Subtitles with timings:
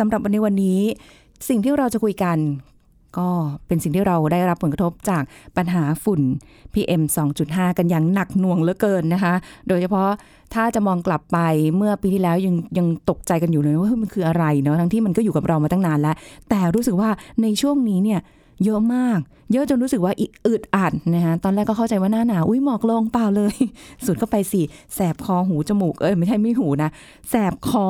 [0.00, 0.80] สำหรับวันในวันนี้
[1.48, 2.38] สิ่งที่เราจะคุยกัน
[3.18, 3.28] ก็
[3.66, 5.22] เป็นสิ่งที่เราได้รับผลกระทบจาก
[5.56, 6.20] ปัญหาฝุ่น
[6.74, 7.02] PM
[7.40, 9.34] 2.5 กันอย่างหนักหน่วงเหลือเกินนะคะ
[9.68, 10.08] โดยเฉพาะ
[10.54, 11.38] ถ้าจะมองกลับไป
[11.76, 16.14] เมื่อปีที่แล้วยังยังตกใจกันอยู่เลยว่ามันคืออะไรเนาะทั้งที่มันก็อยู่กับเรามาตั้งนานแล้ว
[16.48, 17.10] แต่รู้สึกว่า
[17.42, 18.20] ในช่วงนี้เนี่ย
[18.64, 19.18] เยอะมาก
[19.52, 23.56] เยอะจนรู้สึกว่าอึดอัดนะคะตอนแรกก็เข้าใจว่าหน้าหนาวอุ้ยหมอกลงเปล่าเลย
[24.06, 24.62] สุดก็ไปสิ
[24.94, 26.90] แสบคอหูจมูกเอ้ยไม่ใช่ไม่หูนะ
[27.30, 27.86] แสบคอ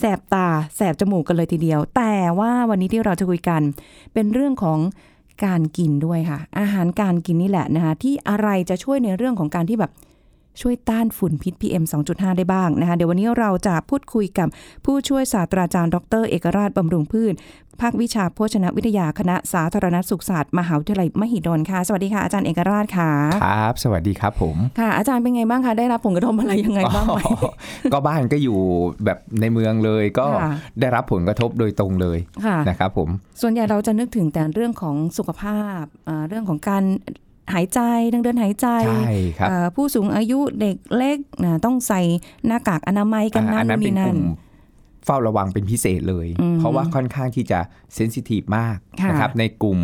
[0.00, 3.60] แสบตา แสบจมูกกันเลยทีเดียว แต่ว่าวันนี้ที่เราจะคุยกัน
[4.14, 4.78] เป็นเรื่องของ
[5.44, 9.92] การกินด้วยค่ะ อาหารการกินนี่แหละนะคะที่อะไรจะช่วยในเรื่องของการที่แบบ
[10.60, 14.48] ช่วยต้านฝุ่นพิษ PM 2.5 ได้บ้างนะคะ เดี๋ยววันนี้เราจะพูดคุยกับ
[14.84, 17.34] ผู้ช่วยศาสตราจารย์ ดร เอกราชบำรุงพืช
[17.80, 23.10] ภาควิชาโภชนวิทยาคณะสาธารณสุขศาสตร์มหาวิทยาลัยมหิดลค่ะ สวัสดีค่ะอาจารย์เอกราชค่ะ
[23.44, 27.50] ครับ สวัสดีครับผม ค่ะ อาจารย์เป็นไงบ้างคะได้รับผลกระทบอะไรยังไงบ้างไหมอ๋อ
[27.92, 28.58] ก็บ้านก็อยู่
[29.04, 33.08] แบบในเมืองเลยก็ค่ะได้รับผลกระทบโดยตรงเลยค่ะนะครับผม
[33.40, 36.84] ส่วนใหญ่เราจะนึกถึงแต่เรื่องของสุขภาพอ่าเรื่องของการ
[37.54, 37.80] หายใจ
[38.12, 42.00] ทางเดินหายใจใช่ครับอ่าผู้สูงอายุเด็กเล็กนะต้องใส่
[42.46, 44.38] หน้ากากอนามัยกันอ่านั่อันนนั้นนู่นเป็นนี่กนั่นลุ่ม
[45.04, 47.60] เฝ้าระวังเป็นพิเศษเลยอืมเพราะว่าค่อนข้างที่จะ
[47.94, 49.78] เซนซิทีฟมากค่ะนะครับในกลุ่ม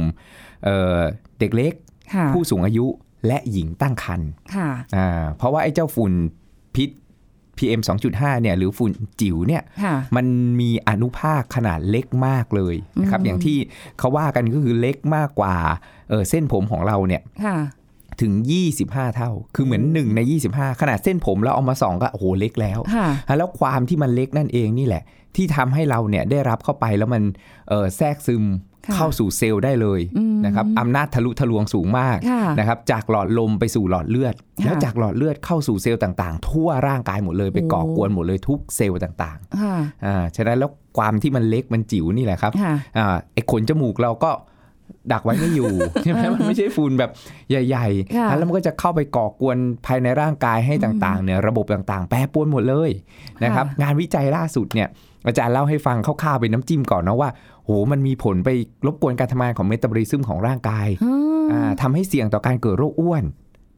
[0.64, 0.98] เอ่อ
[1.38, 1.72] เด็กเล็ก
[2.14, 2.86] ค่ะผู้สูงอายุ
[3.26, 6.12] และหญิงตั้งครรภ์ค่ะอ่าเพราะว่าไอ้เจ้าฝุ่น
[6.74, 6.90] พิษ
[7.58, 10.26] PM 2.5เนี่ยหรือฝุ่นจิ๋วเนี่ยค่ะมัน
[10.60, 13.56] มีอนุภาคขนาดเล็กมากเลยนะครับอืมอย่างที่
[13.98, 15.54] เขาว่ากันก็คือเล็กมากกว่า
[16.08, 17.58] เออเส้นผมของเราเนี่ยค่ะ
[18.20, 18.32] ถึง
[18.74, 20.20] 25 เท่า คือเหมือน 1 ใน
[20.50, 25.02] 25 ขนาดเส้นผมแล้วเอามาส่องก็โอ้โหเล็กแล้วค่ะแล้วความที่มันเล็กนั่นเองนี่แหละ
[25.36, 27.22] ที่ทำให้เราเนี่ยได้รับเข้าไปแล้วมัน
[27.68, 44.32] เอ่อแทรกซึมค่ะ เข้าสู่เซลล์ได้เลยอืมนะครับอำนาจทะลุทะลวงสูงมากค่ะนะครับจากหลอดลมไปสู่หลอดเลือดค่ะแล้วจากหลอดเลือดเข้าสู่เซลล์ต่างๆ ทั่วร่างกายหมดเลยไปโอ้ก่อกวนหมดเลยทุกเซลล์ต่างค่ะๆอ่าฉะนั้นแล้วความที่มันเล็กมันจิ๋วนี่แหละครับค่ะอ่าไอ้ขนจมูกเราก็
[45.12, 45.70] ดักไว้ไม่อยู่
[46.02, 47.10] ใช่ไหมมันไม่ใช่ฝุ่นแบบ
[47.50, 49.56] ใหญ่ค่ะๆแล้วมันก็จะเข้าไปก่อกวน
[49.86, 52.90] ภายในร่างกายให้ต่างๆเนี่ยระบบต่างๆ แปรปรวนหมดเลย
[53.44, 54.88] นะครับค่ะงานวิจัยล่าสุดเนี่ย
[55.26, 57.30] อาจารย์เล่าให้ฟังคร่าวๆเป็นน้ำจิ้มก่อนนะว่า
[57.68, 58.50] โหมันมีผลไป
[58.86, 61.10] รบกวนการทำงานของเมตาบอลิซึมของร่างกายอื
[61.42, 63.24] มอ่าทำให้เสี่ยงต่อการเกิดโรคอ้วน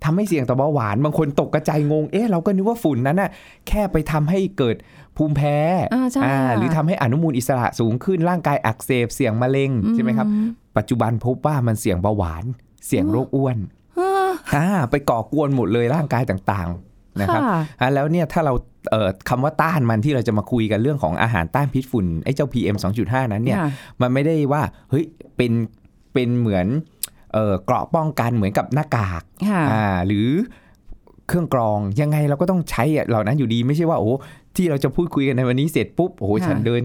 [0.05, 3.31] ทำให้เสี่ยงต่อเบาหวานบางคนตกกระจายงง เอ๊ะเราก็นึกว่าฝุ่นนั้นน่ะ
[3.69, 4.77] แค่ไปทำให้เกิด
[5.17, 5.57] ภูมิแพ้
[5.95, 10.35] อ่าใช่อ่าค่ะหรือทำให้อนุมูลอิสระสูงขึ้นร่างกายอักเสบเสี่ยงมะเร็งใช่ไหมครับอื
[10.77, 12.45] ปัจจุบันพบว่ามันเสี่ยงเบาหวาน
[12.87, 13.59] เสี่ยงโรคอ้วน
[13.99, 16.90] อ่าอ่าไปก่อกวนหมดเลยร่างกายต่างๆ
[17.21, 18.55] นะครับค่ะอ่าแล้วเนี่ยถ้าเรา
[18.91, 25.05] เอ่อคำว่าต้านมันที่เราจะมาคุยกันเรื่องของอาหารต้านพิษฝุ่นไอ้เจ้า PM 2.5 นั้นเนี่ยค่ะมันไม่ได้ว่าเฮ้ย
[25.37, 25.53] เป็น
[26.15, 26.67] เป็นเหมือน
[27.33, 30.29] เอ่อเกราะป้องกันเหมือนกับหน้ากากค่ะอ่าหรือ
[31.29, 34.11] เครื่องกรองยังไงเราก็ต้องใช้เหล่านั้นอยู่ดีไม่ใช่ว่าโอ้
[34.57, 36.83] ที่เราจะพูดคุยกันในวันนี้เสร็จปุ๊บโอ้โหค่ะฉันเดิน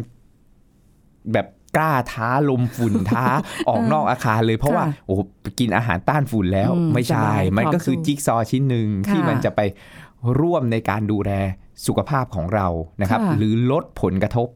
[1.33, 1.47] แบบ
[1.77, 3.25] กล้าท้าลมฝุ่นท้า
[3.69, 5.19] ออกนอกอาคารเลยเพราะว่าค่ะโอ้โห
[5.59, 9.61] กินอาหารต้านฝุ่นแล้วอืมไม่สใช่บายมันก็พร้อมคือสู้จิ๊กซอว์ชิ้นหนึ่งค่ะที่มันจะไป
[10.39, 11.31] ร่วมในการดูแล
[11.87, 12.67] สุขภาพของเรา
[13.01, 14.49] นะครับค่ะหรือลดผลกระทบ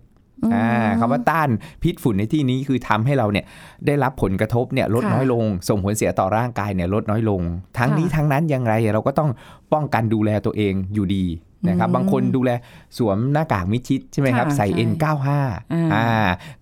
[0.53, 1.50] อ่าคำว่าต้าน
[1.84, 3.46] พิษฝุ่นในที่นี้คือทำให้เราเนี่ย
[3.85, 7.41] ได้รับผลกระทบเนี่ยลดค่ะน้อยลง ส่งผลเสียต่อร่างกายเนี่ยลดน้อยลง
[7.78, 9.30] ทั้งค่ะนี้ทั้งนั้นอย่างไรเราก็ต้อง
[9.74, 11.25] ป้องกันดูแลตัวเองอยู่ดี
[11.69, 12.51] นะครับอืมบางคนดูแล
[12.97, 15.41] สวมหน้ากากมิดชิดใช่ไหมครับค่ะใส่ใช่ N95 อ่า
[15.94, 16.07] อ่า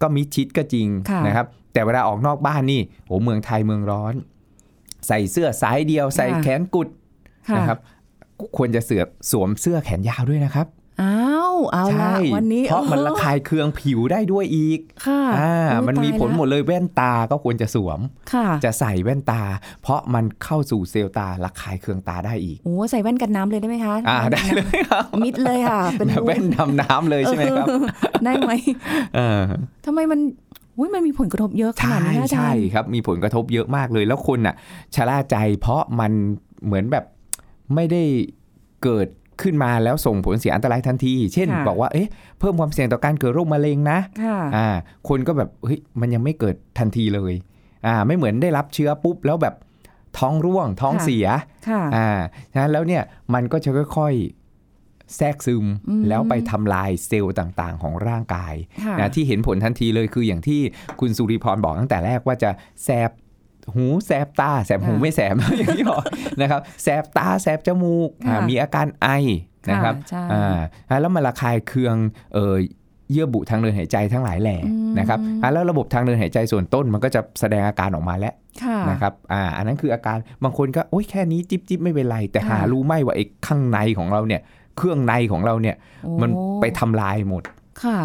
[0.01, 4.13] ก็มิดชิดก็จริงค่ะนะครับแต่เวลาออกนอกบ้านนี่โอ้เมืองไทยเมืองร้อน
[5.07, 6.87] ใส่เสื้อสายเดียว ใส่แขนกุด
[7.49, 7.79] ค่ะนะครับ
[8.57, 10.67] ควรจะเสือสวมเสื้อแขนยาวด้วยนะครับ
[11.01, 11.17] อ้า
[11.51, 17.99] วเอาละใช่วันนี้เพราะมันออระคายเคืองผิวได้ด้วยอีก ค่ะอ่าโอ้ยมันมีตายผลแล้วหมดเลยแว่นตาก็ควรจะสวม
[18.33, 19.41] ค่ะจะใส่แว่นตา
[19.81, 27.67] เพราะมันเข้าสู่เซลล์ตาระคายเคืองตาได้อีกโอ้ใส่แว่นกันน้ำเลยได้ไหมคะอ่าได้เลยครับมิดเลยค่ะ เป็นแบบแว่นดำน้ำเลยใช่ไหมครับ
[28.23, 28.51] ได้ไหม
[29.15, 29.41] เออ
[29.85, 30.19] ทำไมมัน
[30.77, 34.55] อุ้ยมันมีผลกระทบเยอะขใช่นาดนี้นะอาจาใช่รย์ครับ มีผลกระทบเยอะมากเลย แล้วคนอะ
[34.95, 36.11] ชะล่าใจเพราะมัน
[36.65, 37.05] เหมือนแบบ
[37.75, 38.03] ไม่ได้
[38.83, 39.07] เกิด
[39.41, 44.67] ขึ้นมาแล้วส่งผลเสียอันตรายทันที เช่นค่ะบอกว่าเอ๊ะเพิ่มความเสี่ยงต่อการเกิดโรคมะเร็งนะค่ะอ่า
[45.09, 47.33] คนก็แบบเฮ้ยมันยังไม่เกิดทันทีเลย
[47.85, 49.55] อ่าไม่เหมือนได้รับเชื้อปุ๊บแล้วแบบ
[50.17, 51.27] ท้องร่วงท้องค่ะเสีย
[51.69, 52.09] ค่ะอ่า
[52.51, 53.03] ฉะนั้นแล้วเนี่ย
[53.33, 58.55] มันก็จะค่อยๆแทรกซึมอืมแล้วไปทำลายเซลล์ต่างๆ ของร่างกาย
[58.85, 60.61] ค่ะนะที่เห็นผลทันทีเลยคืออย่างที่
[60.99, 62.49] คุณสุริพรบอกตั้งแต่แรกว่าจะ
[62.83, 63.11] แสบ
[63.75, 66.01] หูแสบตา แสบหูค่ะไม่แสบอย่างที่บอก
[66.41, 69.07] นะครับแสบตาแสบจมูกอ่าค่ะมีอาการไอ
[69.69, 71.95] นะครับใช่อ่าแล้วมันระคายเคือง
[72.33, 72.55] เออ
[73.11, 78.33] เยื่อบุทางเดินหายใจทั้งหลายแหล่อืมนะครับอ่าแล้วระบบทางเดินหายใจส่วนต้นมันก็จะแสดงอาการออกมาแล้ว
[78.63, 84.41] ค่ะนะครับอ่าอันนั้นคืออาการบางคนก็โอ๊ยแค่นี้จิบจิบไม่เป็นไร แต่ค่ะหารู้ไหมว่าไอ้ข้างในของเราเนี่ย
[84.77, 86.29] เครื่องในของเราเนี่ยโอ้มัน
[86.61, 87.43] ไปทำลายหมด
[87.83, 87.97] ค่ะ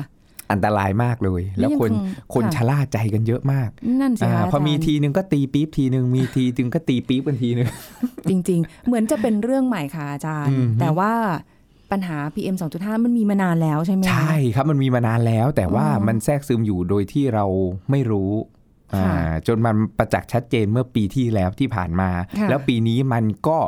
[0.53, 3.71] อันตรายมากเลย แล้วคนนี่ยังคงคนค่ะชะล่าใจกันเยอะมาก
[4.01, 7.69] นั่นสิอาคะพอมีาจารย์ทีนึงก็ตีปี๊บทีนึงมีทีนึงก็ตีปี๊บกันทีนึง
[8.29, 11.13] จริง ๆ เหมือนจะเป็นเรื่องใหม่ค่ะอาจารย์อืมแต่ว่า
[11.93, 17.45] ปัญหา PM 2.5 มันมีมานานแล้วใช่ไหมคะใช่ครับมันมีมานานแล้ว แต่ว่าอ๋อมันแทรกซึมอยู่โดยที่เรา
[17.91, 18.33] ไม่รู้
[18.95, 23.59] ค่ะอ่าจนมันประจักษ์ชัดเจนเมื่อปีที่แล้วที่ผ่านมาค่ะแล้วปีนี้มันก็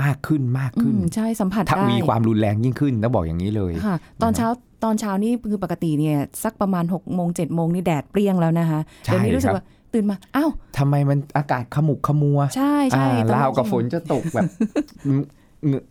[0.00, 4.48] มากขึ้นมากอืขึ้นมใช่สัมผัสถ้าได้มีความรุนแรงยิ่งขึ้นต้องบอกอย่างนี้เลยค่ะ ตอนเช้า
[4.84, 14.44] ตอนเช้านี่คือปกติเนี่ย สักประมาณ6กโมงเจ็ดโมงนี่แดดเปรี้ยงแล้วนะคะใช่เดี๋ยวนี้รู้สึคกรับว่าตื่นมาอ้าวทำไมมันอากาศขมุกขมัว ใช่ใช่อ่าตอนลาวกับจริงฝนจะตกแบบ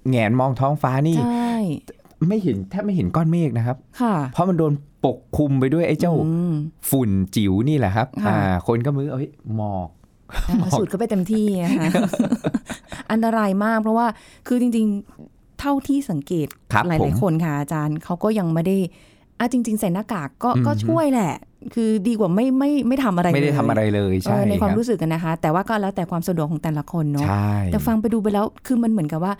[0.09, 1.55] แหงนมองท้องฟ้านี่ใช่
[2.29, 4.73] ไม่เห็นแทบไม่เห็นก้อนเมฆนะครับค่ะเพราะมันโดน
[5.05, 6.53] ปกคลุมไปด้วยไอ้เจ้าอืม
[6.89, 9.89] ฝุ่นจิ๋วนี่แหละครับค่ะอ่าคนก็มือเอ้ยหมอก
[10.49, 11.91] อ่าสูดก็ไปเต็มที่นะคะ
[13.11, 14.07] อันตรายมากเพราะว่า
[14.47, 18.77] คือจริงๆ เท่าที่สังเกตครับหผมลายๆคนค่ะอาจารย์เขาก็ยังไม่ได้
[19.39, 21.33] อะจริง ๆ ใส่หน้ากากก็อืมก็ช่วยแหละ
[21.73, 29.33] คือดีกว่าไม่ไม่ไม่ทำอะไรไม่ได้เลยทำอะไรเลยเอใช่อในความรับรู้สึกกันนะคะ แต่ว่าก็แล้วแต่ความสะดวกของแต่ละคนเนาะใช่แต่ฟังไปดูไปแล้วคือมันเหมือนกับว่า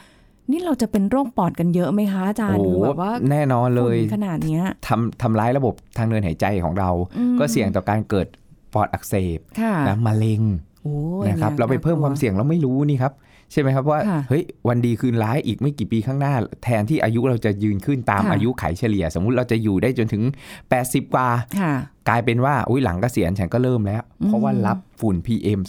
[0.52, 8.28] นี่เราจะเป็นโรคปอดกันเยอะไหมคะอาจารย์โอ้คือแบบว่าแน่นอนเลยฝุ่นขนาดเนี้ยทำทำร้ายระบบทางเดินหายใจของเราอืมก็เสี่ยงต่อการเกิด
[8.74, 10.42] ปอดอักเสบค่ะนะมะเร็ง
[10.82, 13.14] โอ้ยนะครับเราไปเพิ่มความเสี่ยงเราไม่รู้นี่ครับ
[13.52, 16.34] ใช่ไหมครับว่าค่ะเฮ้ยวันดีคืนร้ายอีกไม่กี่ปีข้างหน้า
[16.64, 20.24] แทนที่อายุเราจะยืนขึ้นตามค่ะอายุไขเฉลี่ย สมมุติเราจะอยู่ได้จนถึง
[20.68, 21.30] 80 กว่า
[21.60, 21.74] ค่ะ
[22.10, 25.60] กลายเป็นว่าอุ้ยหลังเกษียณฉันก็เริ่มแล้วอืมเพราะว่ารับฝุ่น PM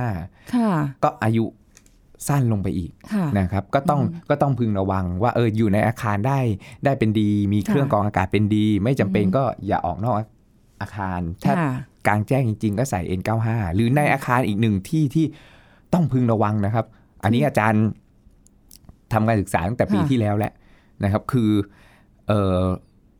[0.00, 0.70] 2.5ค่ะ
[1.04, 1.44] ก็อายุ
[2.28, 6.38] สั้นลงไปอีกค่ะนะครับก็ต้องอืมก็ต้องพึงระวังว่าเอออยู่ในอาคารได้
[6.84, 10.16] ได้เป็นดี มีเครื่องค่ะกรองอากาศเป็นดี ไม่จำเป็นอืมก็อย่าออกนอก
[10.80, 11.70] อาคารถ้าค่ะ
[12.06, 15.26] กลางแจ้งจริง ๆ ก็ใส่ N95 หรือในอาคารอีกหนึ่งที่ที่
[15.92, 16.86] ต้องพึงระวังนะครับ
[17.26, 17.84] อันนี้อาจารย์
[19.12, 20.52] ทำการศึกษาตั้งแต่ปีค่ะที่แล้วแหละ
[21.04, 21.50] นะครับ คือ
[22.28, 22.62] เออ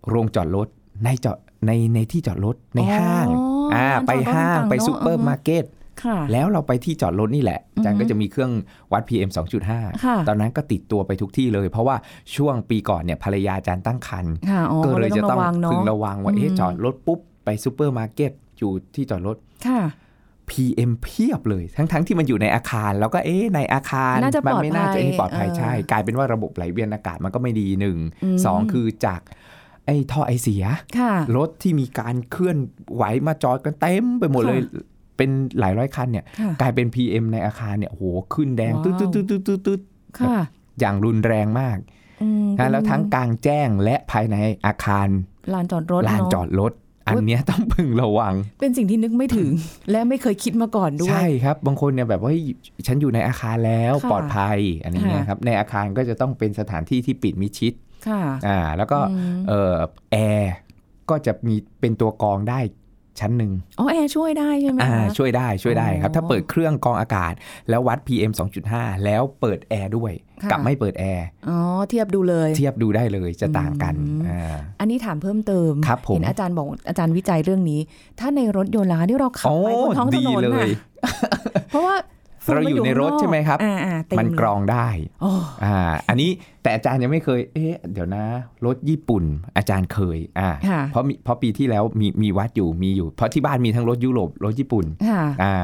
[0.09, 0.69] โรงจอดรถ
[1.05, 3.45] ในจอดในในที่จอดรถในห้างอ๋อ
[3.75, 5.65] อ่อ่าไปจอดรถห้างต่างๆไปเนอะซูเปอร์อือฮึมาร์เก็ต
[6.05, 8.53] ค่ะแล้วเราไปที่จอดรถนี่แหละอาจารย์อือฮึก็จะมีเครื่อง
[8.93, 11.97] วัด PM ค่ะ2.5 ตอนนั้นก็ติดตัวไปทุกที่เลย เพราะว่า
[12.37, 19.37] ช่วงปีก่อนเนี่ยภรรยาอาจารย์ตั้งครรภ์ค่ะอ๋อก็เลยจะต้องระวังเนาะพึงระวังว่าเอ๊ะอืมจอดรถปุ๊บไปซูเปอร์มาร์เก็ตอยู่ที่จอดรถ
[19.67, 19.81] ค่ะ
[20.51, 29.21] PM เพียบเลย ทั้งๆที่มันอยู่ในอาคาร แล้วก็เอ๊ะในอาคารน่าจะมันปลอดภัยไม่น่าจะให้ปลอดภัยเออใช่ กลายเป็นว่าระบบไหลเวียนอากาศมันก็ไม่ดีหนึ่งอืมสองคือจาก
[29.87, 30.65] ไอ้ท่อไอเสีย
[30.99, 32.59] ค่ะรถที่มีการเคลื่อน
[32.95, 34.61] ไหวมาจอดกันเต็มไปหมดเลย
[35.17, 38.05] เป็นหลายร้อยคันเนี่ยค่ะกลายเป็น PM ในอาคารเนี่ยโอ้โห
[38.35, 39.81] ขึ้นแดงว้าวตึ๊ดตึ๊ดตึ๊ดตึ๊ดตึ๊ดตึ๊ด
[40.19, 40.37] ค่ะ
[40.81, 41.79] อย่างรุนแรงมาก
[42.23, 45.09] อืมนะแล้วทั้งกลางแจ้งและภายในอาคาร
[45.55, 46.73] ลานจอดรถลานเะจอดรถ
[47.09, 49.51] อันเนี้ยต้องพึงระวัง เป็นสิ่งที่นึกไม่ถึง
[49.91, 52.43] และไม่เคยคิดมาก่อนด้วย ใช่ครับ บางคนเนี่ยแบบว่าเฮ้ย
[52.87, 57.73] ฉันอยู่ในอาคารแล้วค่ะปลอดภัยอันนี้ค่ะนะครับ ในอาคารก็จะต้องเป็นสถานที่ที่ปิดมิดชิด
[58.09, 59.77] ค่ะ อ่า แล้วก็อืมเอ่อ
[60.13, 60.53] แอร์
[61.11, 62.61] ก็จะมีเป็นตัวกรองได้
[63.21, 67.33] ชั้นหนึ่งอ๋อแอร์ช่วยได้ใช่ไหมอ่าคะช่วยได้ช่วยได้ครับอ๋อถ้าเปิดเครื่องกรองอากาศ
[67.69, 68.33] แล้ววัด PM
[68.69, 71.59] 2.5 แล้วเปิดแอร์ด้วยค่ะกับไม่เปิดแอร์อ๋อ
[71.91, 77.81] เทียบดูเลย เทียบดูได้เลยจะต่างกันอืมอ่าอันนี้ถามเพิ่มเติมครับผมเห็นอาจารย์บอกอาจารย์วิจัยเรื่องนี้
[78.21, 80.71] ถ้าในรถยนต์ล่ะที่เราขับโอ้ไปบนท้องถดีนนเลน่ะย
[81.71, 82.16] เพราะว่าฝุ่
[82.55, 84.89] เราอยู่ในรถใช่ไหมครับอ่าอ่าเต็มันเลยกรองได้
[85.21, 85.31] โอ้
[85.65, 85.75] อ่า
[86.09, 86.31] อันนี้
[86.63, 88.25] แต่อาจารย์ยังไม่เคย เอ๊ะเดี๋ยวนะ
[88.67, 89.25] รถญี่ปุ่น
[89.57, 95.55] อาจารย์เคยอ่าค่ะเพราะมีเพราะปีที่แล้วมีมีวัดอยู่มีอยู่ เพราะที่บ้านมีทั้งรถยุโรปรถญี่ปุ่นค่ะอ่า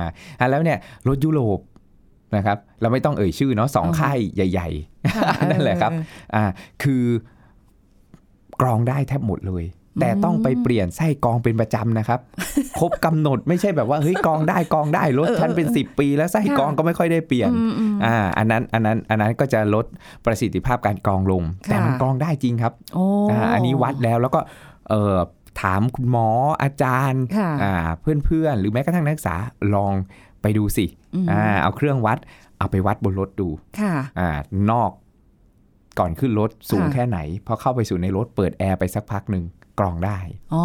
[0.40, 1.58] อ่าแล้วเนี่ยรถยุโรป
[2.36, 4.18] นะครับ เราไม่ต้องเอ่ยชื่อเนาะสองอือฮึค่าย
[4.52, 4.68] ใหญ่
[5.14, 6.44] ค่ะนั่นแหละครับเออๆอ่า
[6.82, 7.04] คือ
[8.60, 9.64] กรองได้แทบหมดเลย
[10.00, 12.20] แต่ต้องไปเปลี่ยนไส้กรองเป็นประจำนะครับ
[12.78, 19.86] ครบกำหนดไม่ใช่แบบว่าเฮ้ยกรองได้กรองได้รถฉันเป็น 10 ปี แล้วไส้กรองก็ไม่ค่อยได้เปลี่ยนอืมอืมอ่าอันนั้นอันนั้นอันนั้นก็จะลด
[20.24, 24.40] ประสิทธิภาพการกรองลงค่ะแต่มันกรองได้จริงครับโอ้อ่าอันนี้วัดแล้วแล้วก็
[24.88, 25.16] เอ่อ
[25.62, 26.28] ถามคุณหมอ
[26.62, 29.36] อาจารย์ค่ะอ่าเพื่อนๆ หรือแม้กระทั่งนักศึกษา
[29.74, 29.92] ลอง
[30.42, 30.86] ไปดูสิ
[31.24, 32.18] มอ่าเอาเครื่องวัด
[32.58, 33.48] เอาไปวัดบนรถดู
[33.80, 34.28] ค่ะอ่า
[34.70, 34.90] นอก
[35.98, 39.44] ก่อนขึ้นรถสูงค่ะแค่ไหนพอเข้าไปสู่ในรถเปิดแอร์ไปสักพักหนึ่ง
[39.78, 40.18] กรองได้
[40.54, 40.64] อ๋อ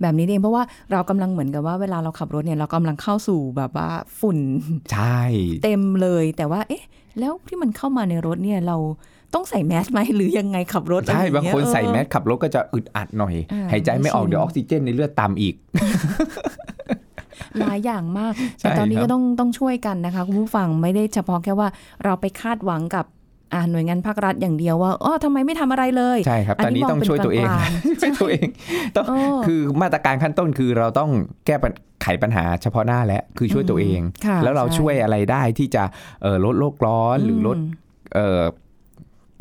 [0.00, 3.88] แบบนี้เองเพราะว่าเรากำลังเหมือนกับว่าเวลาเราขับรถเนี่ยเรากำลังเข้าสู่แบบว่า
[4.20, 4.38] ฝุ่น
[4.92, 5.20] ใช่
[5.64, 6.84] เต็มเลย แต่ว่า เอ๊ะ
[7.18, 8.76] แล้วที่มันเข้ามาในรถเนี่ยเรา
[9.34, 15.54] ต้องใส่แมสไหมหรือยังไงขับรถอะไรใช่อย่บางเยคนใส่เออแมสขับรถก็จะอึดอัดหน่อยอ่าหายใจไม่ออกไม่ชินเดี๋ยวออกซิเจนในเลือดต่ำอีก
[17.60, 21.68] หลายอย่างมากใช่แต่ตอนนี้ครับก็ต้องต้องช่วยกันนะคะ คุณผู้ฟังไม่ได้เฉพาะแค่ว่า
[22.04, 23.15] เราไปคาดหวังกับอ่า
[23.70, 28.46] หน่วยงานภาครัฐอย่างเดียวว่าอ๋อทำไมไม่ทำอะไรเลยใช่ครับตอนนี้มต้องป็ช่วยตัวเองกลางๆช่วยตัวเอง
[28.96, 31.10] ต้องเออคือมาตรการขั้นต้นคือเราต้อง
[31.46, 31.72] แก้ปัญ
[32.02, 35.82] ไขปัญหาเฉพาะหน้าและคือช่วยตัวเองค่ะแล้วเราใช่ช่วยอะไรได้ที่จะ
[36.22, 37.60] เอ่อลดโลกร้อนหรือลดม
[38.14, 38.42] เอ่อ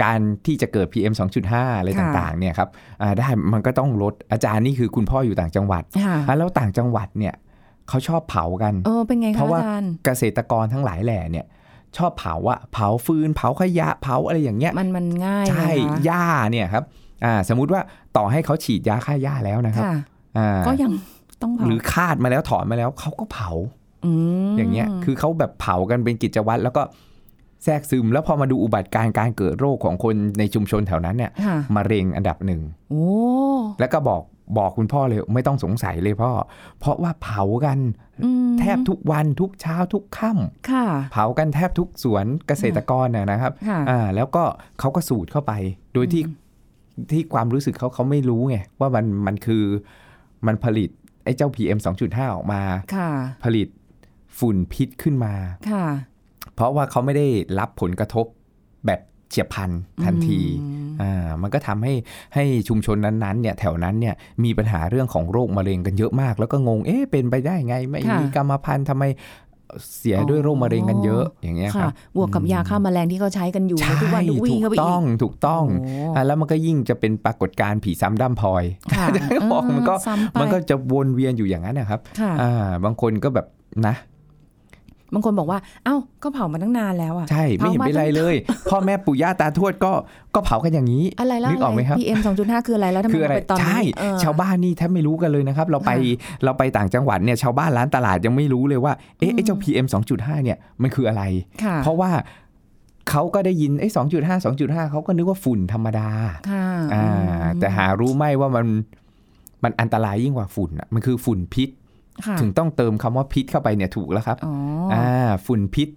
[0.04, 1.14] การที่จะเกิด PM
[1.48, 2.70] 2.5 อะไรค่ะต่างๆเนี่ยครับ
[3.02, 7.36] อ่าได้มันก็ต้องลดอาจารย์นี่คือคุณพ่ออยู่ต่างจังหวัดค่ะอะแล้วต่างจังหวัดเนี่ย
[7.90, 11.46] เขาชอบเผากันเออเป็นไงเพคะราะว่าอาจารย์เกษตรกรทั้งหลายแหล่เนี่ย
[11.98, 16.84] ชอบเผาอะเผาฟืน เผาขยะเผาอะไรอย่างเงี้ยมันมันง่ายใช่นะคะหญ้าเนี่ยครับ
[17.26, 17.82] อ่าสมมุติว่า
[18.18, 19.98] ต่อให้เขาฉีดยาฆ่าหญ้าแล้วนะครับค่ะ
[20.38, 20.92] อ่าก็ยัง
[21.42, 23.50] ต้องเผาหรือคาดมาแล้วถอนมาแล้วเขาก็เผา
[24.06, 24.08] ม
[24.58, 26.82] อย่างเงี้ยคือเขาแบบเผากันเป็นกิจวัตรแล้วก็
[27.64, 33.06] แทรกซึม แล้วพอมาดูอุบัติการณ์การเกิดโรคของคนในชุมชนแถวนั้นเนี่ยค่ะมะเร็งอันดับหนึ่งโอ้
[33.80, 34.22] แล้วก็บอก
[34.58, 36.32] บอกคุณพ่อเลยไม่ต้องสงสัยเลยพ่อ
[36.80, 37.80] เพราะว่าเผากัน
[38.24, 44.44] อืมแทบทุกวันทุกเช้าทุกค่ำค่ะเผากันแทบทุกสวนเกษตรกรนะนะครับค่ะอ่าแล้วก็
[44.80, 45.54] เขาก็สูดเข้าไป
[45.94, 46.24] โดยที่
[47.12, 49.64] ที่ความรู้สึกเขาเขาไม่รู้ไงว่ามันมันคือ
[50.48, 50.90] มันผลิต
[51.24, 52.62] ไอ้เจ้า PM 2.5 ออกมา
[52.96, 53.10] ค่ะ
[53.44, 53.68] ผลิต
[54.40, 55.34] ฝุ่นพิษขึ้นมา
[55.72, 55.86] ค่ะ
[56.54, 57.28] เพราะว่าเขาไม่ได้
[57.60, 58.26] รับผลกระทบ
[58.86, 59.00] แบบ
[59.30, 59.72] เฉียบพลัน
[60.04, 60.42] ทันที
[61.02, 61.94] อืมอ่ามันก็ทำให้
[62.36, 69.04] ให้ชุมชนนั้นๆเนี่ยแถวนั้นเนี่ยมีปัญหาเรื่องของโรคมะเร็งกันเยอะมาก แล้วก็งงเอ๊ะเป็นไปได้ไง ไม่ค่ะมีกรรมพันธุ์ทำไม
[69.98, 78.64] เสียด้วยโรคมะเร็งกันเยอะอย่างเงี้ยคค่ะรับบวกกับยาฆ่าแมลงที่เขาใช้กันอยู่ในใช่ทุกวันทุกวี่ถูเข้าไปกต้องอีกถูกต้องโอะแล้วมันก็ยิ่งจะเป็นปรากฏการณ์ผีซ้ำด้ำพลอย
[78.98, 79.06] ค่ะ
[79.38, 83.46] จะบอกมันก็ซ้ำไปมันก็จะวนเวียนอยู่อย่างนั้นนะครับค่ะอ่าบางคนก็แบบ
[83.88, 83.96] นะ
[85.16, 88.36] บางคนบอกว่า เอ้า ก็เผามาตั้งนานแล้วอะ ใช่ ไม่เห็นผาาเป็นไรตั้งเลย
[88.70, 89.92] พ่อแม่ปู่ย่าตาทวดก็
[90.36, 95.98] ก็เผากันอย่างนี้ อะไรแล้วนึกออกไหมครับ PM 2.5 คืออะไรแล้วทำไมคืออะไรมาเป็นตอนใช่นี้เออชาวบ้านนี่แทบไม่รู้กันเลยนะครับ เราไปค่
[96.44, 101.24] เราไปต่างจังหวัดเนี่ยชาวบ้านร้านตลาดยังไม่รู้เลยว่า เอ๊ะอืมไอ้เจ้า PM 2.5 เนี่ยมันคืออะไร
[101.64, 102.12] ค่ะเพราะว่า
[103.10, 106.10] เขาก็ได้ยินไอ้2.5 2.5เขาก็นึกว่าฝุ่นธรรมดา
[106.50, 108.66] ค่ะอ่าอืมแต่หารู้ไหมว่ามัน
[109.64, 111.85] มันอันตรายยิ่งกว่าฝุ่นอะมันคือฝุ่นพิษค่ะ
[112.42, 114.54] ถึงต้องเติมคำว่าพิษเข้าไปเนี่ยถูกแล้วครับอ๋อ
[114.94, 115.08] ออ่า
[115.46, 115.90] ฝุ่นพิษ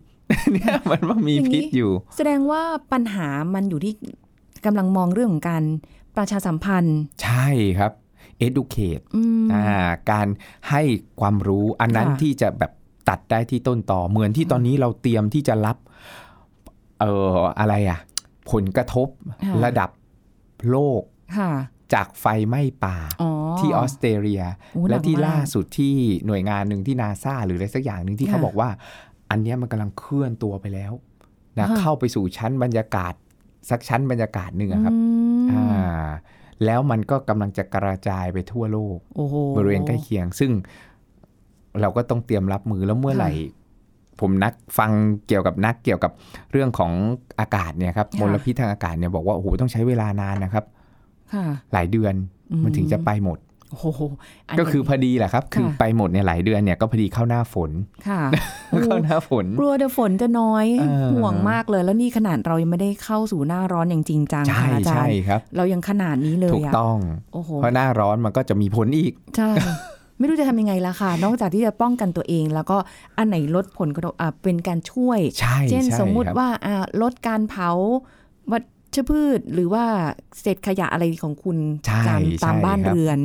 [0.53, 3.93] เนี่ยมันว่ามีอย่างนี้พิษอยู่ แสดงว่าปัญหามันอยู่ที่
[4.67, 5.63] กำลังมองเรื่องของการ
[6.17, 7.49] ประชาสัมพันธ์ ใช่
[7.79, 7.93] ครับ
[8.47, 9.65] educate อืมอ่า
[10.11, 10.27] การ
[10.71, 10.83] ให้
[11.21, 12.73] ความรู้อันนั้นค่ะที่จะแบบ
[13.09, 15.77] ตัดได้ที่ต้นต่อ เหมือนที่ตอนนี้เราเตรียมที่จะรับ
[17.01, 17.99] เอ่ออะไรอะ
[18.51, 19.09] ผลกระทบ
[19.45, 19.91] ค่ะระดับ
[20.71, 21.03] โลก
[21.39, 21.51] ค่ะ
[21.95, 24.43] จากไฟไหม้ป่าอ๋อที่ออสเตรเลีย
[24.75, 25.95] โอ้หนักและที่มากล่าสุดที่
[26.27, 28.69] หน่วยงานหนึ่งที่นาซาหรืออะไรสักอย่างหนึ่งที่ค่ะเขาบอกว่า
[29.31, 30.93] อันเนี้ยมันกำลังเคลื่อนตัวไปแล้ว
[31.59, 33.15] นะค่ะเข้าไปสู่ชั้นบรรยากาศ
[33.71, 35.01] สักชั้นบรรยากาศหนึ่งอะครับอื
[35.45, 36.09] มอ่า
[36.65, 40.51] แล้วมันก็กำลังจะกระจายไปทั่วโลกโอ้โหบริเวณใกล้เคียง ซึ่ง
[41.81, 43.31] เราก็ต้องเตรียมรับมือแล้วเมื่อไหร่
[44.21, 44.91] ผมนักฟัง
[45.27, 46.13] เกี่ยวกับนักเกี่ยวกับ
[46.53, 46.93] เรื่องของ
[47.41, 50.78] อากาศเนี่ยครับค่ะมลพิษทางอากาศเนี่ยบอกว่าโอ้โหต้องใช้เวลานานนะครับค่ะ
[51.73, 52.15] หลายเดือน
[52.53, 53.39] อืมมันถึงจะไปหมด
[53.71, 54.01] โอ้โห
[54.55, 57.71] นก็นี้คือพอดีแหละครับ คือค่ะไปหมดเนี่ยหลายเดือนเนี่ยก็พอดีเข้าหน้าฝน
[58.09, 58.23] ค่ะ
[58.71, 66.99] โอ้โหเข้าหน้าฝนกลัวเดี๋ยวฝนจะน้อยเออห่วงมากเลย แล้วนี่ขนาดเรายังไม่ได้เข้าสู่หน้าร้อนอย่างจริงจังใช่ค่ะอาจารใช่ย์ครับ เรายังขนาดนี้เลยถูกอะต้อง
[67.33, 69.51] โอ้โหเพราะหน้าร้อนมันก็จะมีผลอีกใช่
[70.19, 72.77] ไม่รู้จะทำยังไงละค่ะ นอกจากที่จะป้องกันตัวเอง แล้วก็
[73.19, 77.71] อันไหนลดผลกระทบอะเป็นการช่วยใช่เช่นใช่สมมุติครับว่าอะลดการเผา
[78.53, 78.59] วั
[78.99, 79.85] ชพืชหรือว่า
[80.41, 83.19] เศษขยะอะไรของคุณใช่ตามตามใช่บ้านครับเรือน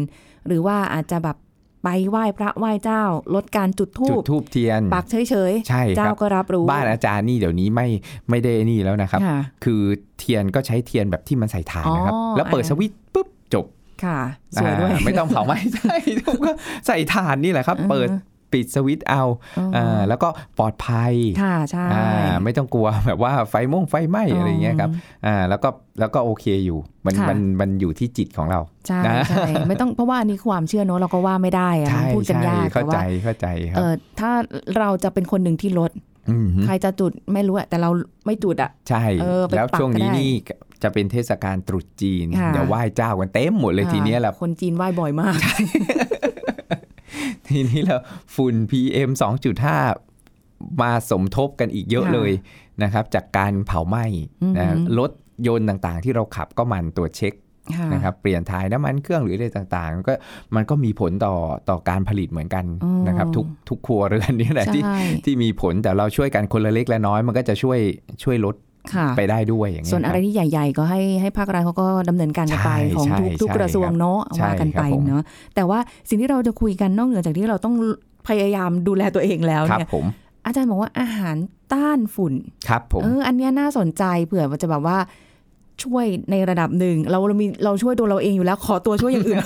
[0.48, 1.38] หรือว่าอาจจะแบบ
[1.84, 3.04] ไปไหว้พระไหว้เจ้า
[3.36, 7.88] ลดการจุดธูจุดปทูบเทียนปักเฉยใช่ๆคเจ้ารับก็รับรู้บ้านอาจารย์นี่เดี๋ยวนี้ไม่
[8.30, 9.82] ไม่ได้นี่แล้วนะครับค่ะคือ
[10.20, 13.66] เทียนก็ใช้เทียนแบบที่มันใส่ถ่านนะครับอ๋อแล้วเปิดอ่าสวิตช์ปุ๊บจบ
[14.04, 14.20] ค่ะ
[14.56, 16.52] สวยด้วยอ่าไม่ต้องเผาไหม้ใช่ถูกก็
[16.88, 18.08] ใส่ถ่านนี่แหละครับอือฮึเปิด
[18.54, 19.24] ปิดสวิตช์เอา
[19.58, 22.06] อ๋อออ่าแล้วก็ปลอดภัยค่ะใช่อ่า
[22.44, 24.90] ไม่ต้องกลัวแบบว่าไฟม่งไฟไหม้อะไรอย่างเงี้ยครับ
[25.26, 25.70] อ่าแล้วก็
[26.00, 34.32] แล้วก็โอเคอยู่มันค่ะมันมันอยู่ที่จิตของเราใช่นะใช่ไม่ต้องเพราะว่าอันนี้ความเชื่อเนอะเราก็ว่าไม่ได้อะมันใช่พูดกันใช่ยากเข้าแต่ใจว่าเข้าใจครัเอบอถ้า
[34.78, 35.92] เราจะเป็นคนหนึ่งที่ลด
[36.46, 37.90] มใครจะจุดไม่รู้อะแต่เรา
[38.26, 40.32] ไม่จุดอะใช่เออไปแล้วปักช่วงนี้ก็ได้นี่
[40.84, 45.36] จะเป็นเทศกาลตรุษจีนค่ะเดี๋ยวไหว้เจ้ากันเต็มหมดเลยทีเนี้ยแหละคนจีนไหว้บ่อยมาก
[47.54, 48.02] ทีนี้แล้ว
[48.36, 49.10] ฝุ่น PM
[49.96, 52.32] 2.5 มาสมทบกันอีกเยอะค่ะเลย
[52.84, 54.06] นะครับ จากการเผาไหม้
[54.42, 55.12] อือฮึนะรถ
[55.48, 57.34] ยนต์ต่างๆ ที่เราขับก็หมันตรวจเช็ค
[57.76, 60.14] ค่ะนะครับเปลี่ยนถ่ายน้ำมันเครื่องหรืออะไรต่างๆ ก็
[60.56, 61.36] มันก็มีผลต่อ
[61.70, 67.80] ต่อการผลิตเหมือนกันอืมนะครับ ทุกทุกครัวเรือนนี่แหละที่ใช่ที่มีผลแต่เราช่วยกันคนละเล็กละน้อย มันก็จะช่วย
[68.24, 68.73] ช่วยลดค่ะ
[69.18, 75.24] ไปได้ด้วยอย่างเงี้ยส่วนอะไรครับที่ใหญ่ ๆ ก็ให้ให้ภาครัฐเขาก็ดำเนินการกันไปใช่ของทุกใช่ทุกใช่กระทรวงครับเนาะใช่ว่ากันไปครับผมเนาะ
[75.56, 77.76] แต่ว่าสิ่งที่เราจะคุยกันนอกเหนือจากที่เราต้อง
[78.28, 80.06] พยายามดูแลตัวเองแล้วครับเนี่ยผม
[80.46, 81.36] อาจารย์บอกว่าอาหาร
[81.74, 82.34] ต้านฝุ่น
[82.68, 84.98] ครับผมเอออันเนี้ยน่าสนใจเผื่อว่าจะแบบว่า
[85.84, 89.40] ช่วยในระดับหนึ่ง เราเรามีเราช่วยตัวเราเองอยู่แล้ว ขอตัวช่วยอย่างอื่น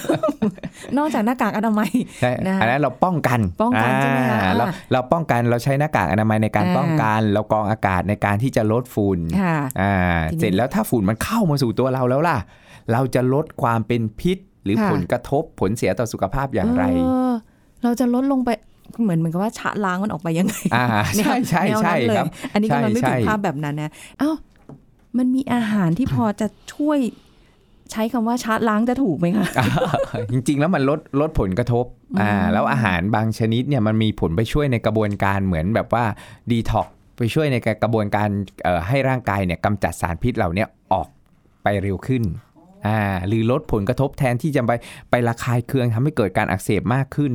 [0.98, 1.89] นอกจากหน้ากากอนามัย
[2.22, 9.93] ใช่นะคะอันนั้นเราป้องกันป้องกันใช่ไหมคะอ่าเราอ่าเราป้องกันเราใช้หน้ากากอนามัยในการอ่าป้องกัน เรากรองอากาศในการที่จะลดฝุ่นค่ะอ่า
[10.31, 12.38] ทีนี้เสร็จแล้วถ้าฝุ่นมันเข้ามาสู่ตัวเราแล้วล่ะ
[12.91, 17.31] เราจะลดความเป็นพิษ หรือค่ะผลกระทบผลเสียต่อสุขภาพอย่างไรเออ
[17.84, 18.50] เราจะลดลงไป
[19.03, 20.86] เหมือนเหมือนกับว่าชะล้างมันออกไปยังไงอ่า
[21.17, 24.31] ใช่ใช่แนวใช่นั้นเลยครับ อันนี้กำลังนึกใช่ถึงใช่ภาพแบบนั้นนะ เอ้า
[25.19, 27.00] มันมีอาหารที่พอจะช่วย
[27.91, 29.47] ใช้คำว่าชาร์จล้างจะถูกไหมคะ
[30.31, 31.86] จริงๆ แล้วมันลดลดผลกระทบ
[32.21, 36.05] อ่า แล้วอาหารบางชนิดเนี่ยมันมีผลไปช่วยในกระบวนการเหมือนแบบว่า
[36.51, 38.29] ดีท็อกไปช่วยในกระบวนการ
[38.63, 41.07] เอ่อให้ร่างกายเนี่ยกำจัดสารพิษเหล่าเนี้ออก
[41.63, 42.24] ไปเร็วขึ้น
[42.88, 44.71] อ่า หรือลดผลกระทบแทนที่จะไป
[45.09, 47.33] ไประคายเคืองทำให้เกิดการอักเสบมากขึ้น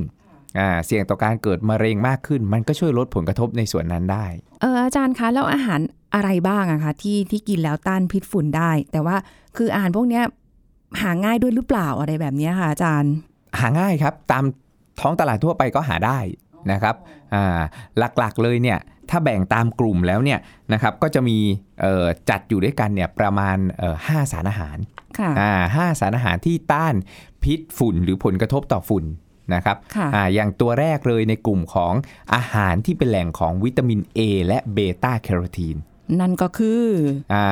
[0.58, 4.26] อ่า เสี่ยงต่อการเกิดมะเร็งมากขึ้น มันก็ช่วยลดผลกระทบในส่วนนั้นได้
[4.60, 5.80] เอออาจารย์คะแล้วอาหาร
[6.14, 9.16] อะไรบ้างอะคะที่ที่กินแล้วต้านพิษฝุ่นได้ แต่ว่า
[9.56, 10.24] คืออาหารพวกเนี้ย
[11.00, 13.12] หาง่ายด้วยหรือเปล่าอะไรแบบเนี้ยค่ะอาจารย์
[13.60, 14.44] หาง่ายครับตาม
[15.00, 16.18] ท้องตลาดทั่วไปก็หาได้
[16.72, 16.94] นะครับ
[17.34, 17.60] อ่า
[18.18, 18.78] หลักๆเลยเนี่ย
[19.10, 20.38] ถ้าแบ่งตามกลุ่มแล้วเนี่ย
[20.72, 21.38] นะครับก็จะมี
[21.80, 24.78] เอ่อจัดอยู่ด้วยกันเนี่ยประมาณเอ่อห้าสารอาหาร
[25.18, 26.94] ค่ะอ่าห้าสารอาหารที่ต้าน
[27.42, 29.04] พิษฝุ่นหรือผลกระทบต่อฝุ่น
[29.54, 31.94] นะครับค่ะอ่าอย่างตัวแรกเลยในกลุ่มของ
[32.34, 35.76] อาหารที่เป็นแหล่งของวิตามิน A และเบต้าแคโรทีน
[36.20, 36.82] นั่นก็คือ
[37.34, 37.46] อ่า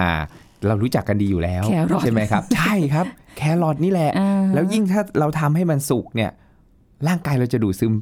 [0.67, 6.31] เรารู้จักกันดีอยู่แล้วแครอทใช่ไหมครับ ใช่ครับ แครอทนี่แหละอ่าแล้วยิ่งถ้าเราทำให้มันสุกเนี่ย
[7.09, 7.93] ร่างกายเราจะดูดซึม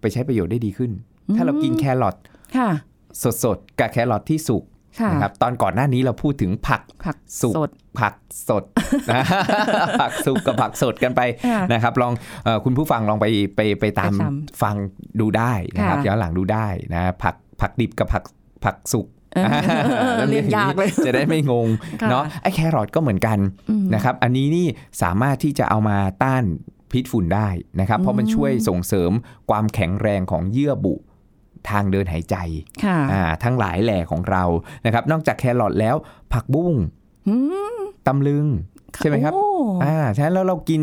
[0.00, 0.90] ไปใช้ประโยชน์ได้ดีขึ้น
[1.36, 2.16] ถ้าเรากินแครอท
[2.56, 2.68] ค่ะ
[3.44, 4.62] สดๆกับแครอทที่สุก
[5.00, 7.70] ค่ะนะครับตอนก่อนหน้านี้เราพูดถึงผักผักสุกสด
[8.00, 8.14] ผัก
[8.48, 8.64] สด
[9.14, 9.24] นะ
[10.00, 12.12] ผักสุกกับผักสดกันไปค่ะนะครับ ลอง
[12.44, 14.74] เออคุณผู้ฟังลองไปไปไปตามไปตามฟัง
[15.20, 18.24] ดูได้นะครับค่ะย้อนหลังดูได้นะผักผักดิบกับผัก
[18.64, 19.06] ผักสุก
[19.98, 21.68] เออเรียกยากเลยจะได้ไม่งง
[22.02, 23.38] ค่ะเนาะไอ้แครอทก็เหมือนกัน
[23.70, 24.66] อืมนะครับ อันนี้นี่
[25.02, 26.44] สามารถที่จะเอามาต้าน
[26.92, 27.48] พิษฝุ่นได้
[27.80, 29.12] นะครับ เพราะมันช่วยส่งเสริม
[29.50, 30.94] ความแข็งแรงของเยื่อบุ
[31.70, 32.36] ทางเดินหายใจ
[32.84, 34.44] ค่ะอ่าทั้งหลายแหล่ของเรา
[34.86, 35.96] นะครับ นอกจากแครอทแล้ว
[36.32, 36.72] ผักบุ้ง
[37.28, 37.34] อื
[37.74, 37.76] ม
[38.06, 38.46] ตำลึง
[38.96, 39.46] ใช่ไหมครับโอ้
[39.84, 40.82] อ่าฉะนั้นแล้วเรากิน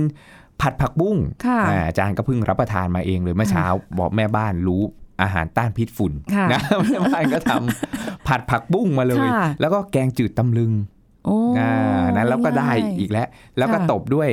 [0.62, 3.66] ผัดผักบุ้งค่ะอ่าอาจารย์ก็เพิ่งรับประทานมาเองเลยเมื่อเช้า
[4.00, 4.84] บอกแม่บ้านรู้
[5.22, 10.72] อาหารต้านพิษฝุ่นค่ะนะแม่บ้านก็ทำผัดผักบุ้งมาเลยค่ะแล้วก็แกงจืดตำลึง
[11.26, 14.30] โอ้อ่านั้นแล้วก็ได้ง่ายอีกแล้ว แล้วก็ค่ะตบด้วย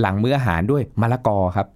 [0.00, 1.66] หลังมื้ออาหารด้วยมะละกอครับ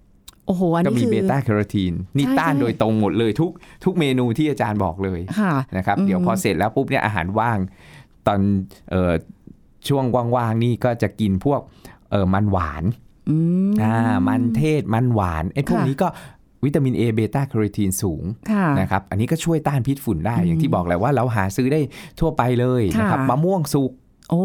[0.45, 3.51] โอ้โหอันก็นี้มีคือเบต้าแคโรทีนนี่ใช่ต้านใช่โดยตรงหมดเลยทุก
[3.83, 7.57] ทุกเมนูที่อาจารย์บอกเลยค่ะนะครับอืมเดี๋ยวพอเสร็จแล้วปุ๊บเนี่ยอาหารว่าง
[8.27, 8.39] ตอน
[8.89, 9.11] เอ่อ
[9.87, 10.03] ช่วง
[10.35, 11.61] ว่างๆนี่ก็จะกินพวก
[12.11, 12.83] เออมันหวาน
[13.29, 13.35] อื
[13.69, 13.95] มอ่า
[14.27, 16.07] มันเทศมันหวานไอ้พวกค่ะนี้ก็
[16.65, 21.79] วิตามิน A เบต้าแคโรทีนสูงค่ะนะครับ อันนี้ก็ช่วยต้านพิษฝุ่นได้อืมอย่างที่บอกแหละว่าเราหาซื้อได้
[22.19, 23.91] ทั่วไปเลยนะครับค่ะมะม่วงสุก
[24.29, 24.41] โอ้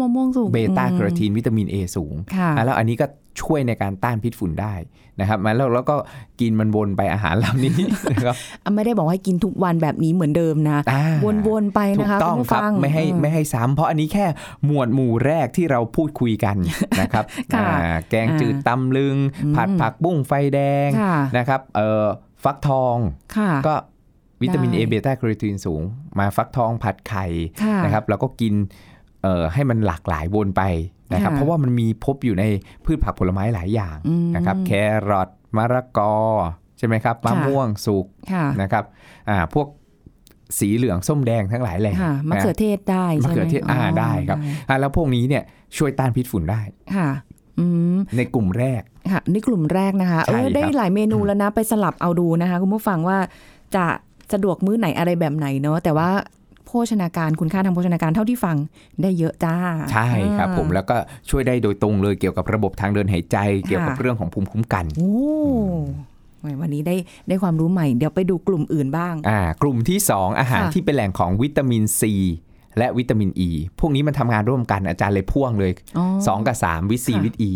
[0.00, 3.06] มะม่วงสุก เบต้าอืมแคโรทีนวิตามิน A สูงค่ะอะแล้วอันนี้ก็
[3.42, 4.74] ช่วยในการต้านพิษฝุ่นได้
[5.20, 5.96] นะครับมาแล้วแล้วก็
[6.40, 7.76] กินมันวนไปอาหารเหล่านี้
[8.12, 11.04] นะครับอะไม่ได้บอกว่าให้กินทุกวันแบบนี้เหมือนเดิมนะอ่า
[11.46, 14.26] วนๆไปถูนะกคะต้องณผู้ครับฟังไม่ให้อืไม่ให้ซ้ำเพราะอันนี้แค่
[14.66, 16.56] หมวดหมู่แรกที่เราพูดคุยกัน
[17.00, 17.24] นะครับ
[17.54, 22.04] ค่ะอ่าแกงจืดตำลึงอืมผัดผักบุ้งไฟแดงค่ะนะครับเอ่อ
[22.44, 22.96] ฟักทอง
[23.36, 23.74] ค่ะก็
[24.42, 25.82] วิตามินได้ A เบต้าแคโรทีนสูง
[26.18, 27.26] มาฟักทองผัดไข่
[27.62, 28.54] ค่ะนะครับแล้วก็กิน
[29.22, 30.62] เอ่อให้มันหลากหลายวนไป
[31.12, 32.44] นะครับค่ะเพราะว่ามันมีพบอยู่ใน
[32.84, 34.70] พืชผักผลไม้หลายอย่างอืมนะครับแค
[35.10, 36.14] รอทมะละกอ
[36.78, 38.84] ใช่ไหมครับมะค่ะม่วงสุกค่ะนะครับ
[39.28, 39.66] อ่าพวก
[40.58, 45.42] สีเหลืองส้มแดงทั้งหลายแหล่ค่ะมะเขือนะเทศได้มะใช่ไหมเขือเทศอ่าได้ครับอ่าแล้วพวกนี้เนี่ย
[45.76, 46.60] ช่วยต้านพิษฝุ่นได้
[46.96, 47.08] ค่ะ
[47.58, 53.18] อืมในกลุ่มแรกค่ะนี่กลุ่มแรกนะคะใช่เออได้ครับหลายเมนูแล้วนะไปสลับเอาดูนะคะ คุณผู้ฟังว่า
[53.76, 53.86] จะ
[54.32, 56.10] สะดวกมื้อไหนอะไรแบบไหนเนาะแต่ว่า
[56.70, 58.56] โภชนาการคุณค่าทางโภชนาการเท่าที่ฟัง
[59.02, 59.56] ได้เยอะจ้า
[59.92, 60.96] ใช่ครับผมแล้วก็
[61.30, 65.14] ช่วยได้โดยตรงเลยเกี่ยวกับระบบทางเดินหายใจ เกี่ยวกับเรื่องของภูมิคุ้มกันโอ้
[66.60, 66.96] วันนี้ได้
[67.28, 72.14] ได้ความรู้ใหม่ เดี๋ยวไปดูกลุ่มอื่นบ้างอ่ากลุ่มที่ 2 อาหารค่ะที่เป็นแหล่งของวิตามินซี
[72.78, 73.48] และวิตามินอ e.
[73.48, 76.02] ีพวกนี้มันทำงานร่วมกันอาจารย์เลยพ่วงเลยอ๋
[76.32, 77.52] อ2กับ 3 วิตซีค่ะวิตอ e.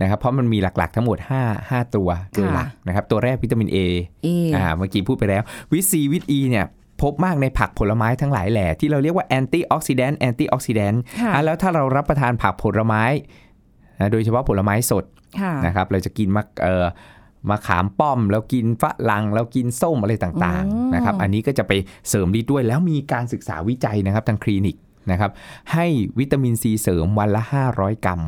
[0.00, 3.76] นะครับเพราะมันมีหลักๆ ทั้งหมด 5 5 ตัวโดยค่ะหลักนะครับตัวแรกวิตามิน A
[4.24, 6.66] เออ่าเมื่อกี้พูดไปแล้ววิตซีวิต E เนี่ย
[7.02, 13.02] พบมากในผักผลไม้ทั้งหลายแหล่ที่เราเรียกว่า antioxidant antioxidant ค่ะแล้วถ้าเรารับประทานผักผลไม้
[14.00, 15.04] นะโดยเฉพาะผลไม้สด
[15.40, 16.86] ค่ะนะครับเราจะกินมะเอ่อ
[17.50, 21.72] มะขามป้อม แล้วกินฝรั่งแล้วกินส้มอะไรต่างอ๋อๆนะครับอันนี้ก็จะไป
[22.08, 24.76] เสริมฤทธิ์ด้วยแล้วมีการศึกษาวิจัยนะครับทางคลินิก
[25.10, 25.30] นะครับ
[25.72, 25.86] ให้
[26.18, 27.42] วิตามินซีเสริมวันละ
[27.74, 28.20] 500 กรัม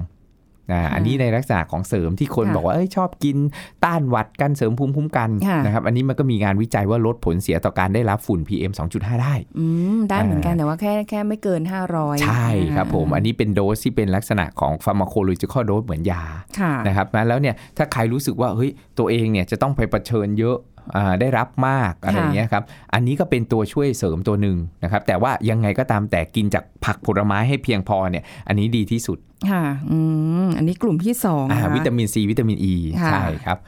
[0.73, 3.37] นะอันนี้ในลักษณะของเสริมที่คนค่ะบอกว่าเอ้ยชอบกิน
[3.85, 9.65] ต้านหวัดกันเสริมภูมิคุ้มกันค่ะนะครับอันนี้มันก็มีงานวิจัยว่าลดผลเสียต่อการได้รับฝุ่น PM 2.5 ได้อื
[9.97, 11.63] มได้เหมือนกันอ่าแต่ว่าแค่แค่ไม่เกิน
[11.95, 16.23] 500 ใช่ครับผม อันนี้เป็นโดสที่เป็นลักษณะของ pharmacological dose เหมือนยา
[16.61, 20.80] ค่ะนะครับนะแล้วเนี่ยถ้าใครรู้สึกว่าเฮ้ยตัวเองเนี่ยจะต้องไปเผชิญเยอะอ่า
[21.21, 29.19] ได้รับมากอะไรอย่างเงี้ยครับ อันนี้ก็เป็นตัวช่วยเสริมตัวหนึ่งนะครับ แต่ว่ายังไงก็ตามแต่กินจากผักผลไม้ให้เพียงพอเนี่ย อันนี้ดีที่สุด
[29.51, 29.99] ค่ะ อื
[30.45, 33.59] ม อันนี้กลุ่มที่สองอ่านะคะวิตามินซีวิตามินอ e, ีค่ะใช่ครับ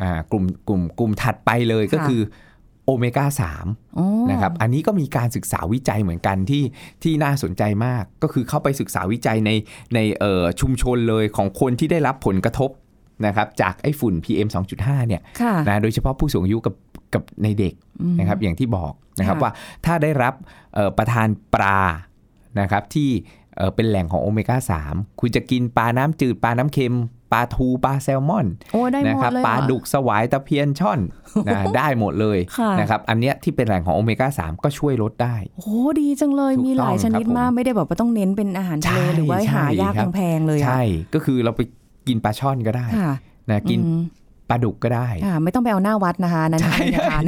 [0.00, 2.22] อ่ากลุ่มกลุ่มกลุ่มถัดไปเลยก็ค่ะคือ
[2.84, 3.26] โอเมก้า
[3.98, 6.64] อ๋อ3นะครับ อันนี้ก็มีการศึกษาวิจัยเหมือนกันที่
[7.02, 9.50] ที่น่าสนใจมาก ก็คือเข้าไปศึกษาวิจัยใน
[9.94, 12.70] ในเอ่อชุมชนเลยของคนที่ได้รับผลกระทบ
[13.26, 16.74] นะครับจากไอ้ฝุ่น PM 2.5เนี่ยค่ะนะโดยเฉพาะผู้สูงอายุกับ
[17.14, 19.52] กับในเด็กอืมนะครับอย่างที่บอกนะครับค่ะว่า
[19.84, 20.34] ถ้าได้รับ
[20.74, 21.80] เอ่อประทานปลา
[22.60, 23.10] นะครับที่
[23.56, 24.56] เอ่อเป็นแหล่งของโอเมก้า
[24.90, 26.96] 3 คุณจะกินปลาน้ำจืดปลาน้ำเค็ม
[27.32, 31.00] ปลาทูปลาแซลมอนโอ้ได้หนะมคดรับเลยปลาเหรอดุกสวายตะเพียนช่อน
[31.48, 40.82] นะได้หมดเลยค่ะนะครับอันเนี้ยที่เป็นแหล่งของโอเมก้า 3 ก็ช่วยลดได้ โอ้ดีจังเลยถูกมีหลายต้องชนิดครับผมมากไม่ได้แบบว่าต้องเน้นเป็นอาหารทะเลใช่หรือว่าใช่หายากครับแพงๆเลยอะใช่
[41.14, 41.60] ก็คือเราไป
[42.08, 43.14] กินปลาช่อนก็ได้ค่ะ
[43.50, 44.02] นะกินอืม
[44.50, 47.22] ปลาดุกก็ได้ค่ะไม่ต้องไปเอาหน้าวัดนะคะนั่นใช่ไม่ได้ทาน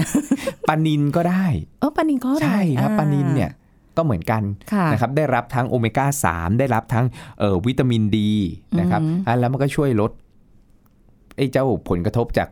[0.68, 1.44] ปลานินก็ได้
[1.80, 3.50] เออปลานินก็ได้ใช่ครับอ่ปลานินเนี่ย
[3.96, 7.04] ก็เหมือนกันค่ะนะครับได้รับทั้งโอเมก้า 3 ได้รับทั้ง
[7.38, 8.30] เอ่อวิตามินดี
[8.80, 10.10] นะครับอือหืออ่อะแล้วมันก็ช่วยลด
[11.36, 12.48] ไอ้เจ้าผลกระทบจาก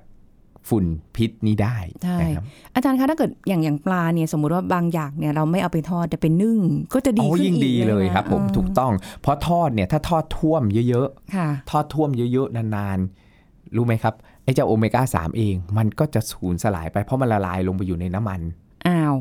[0.69, 0.85] ฝุ่น
[1.17, 2.45] พิษนี้ได้ใช่นะครับ
[2.75, 6.59] อาจารย์คะถ้าเกิดอย่างอย่างปลาเนี่ยสมมุติว่าบางอย่างเนี่ยเราไม่เอาไปทอดแต่เป็นนึ่ง
[6.95, 8.93] ก็จะดีโอ้ขึ้นยิ่งอีกดีเลยนะครับ ผมอืถูกต้อง
[9.23, 18.41] เพราะทอดเนี่ยถ้าทอดท่วมเยอะค่ะๆทอดท่วมเยอะๆนานๆ รู้ไหมครับไอ้เจ้าโอเมก้า3เอง มันก็จะสูญสลายไปเพราะมันละลายลงไปอยู่ในน้ำมัน
[18.87, 19.15] อ้าว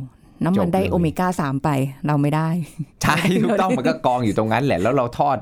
[0.44, 1.70] น้ำมันจบได้เลยโอเมก้าสามไป
[2.08, 2.50] เราไม่ได้
[3.04, 5.38] ใช่ถูกต้องมันก็กองอยู่ตรงนั้นแหละ แล้วเราทอด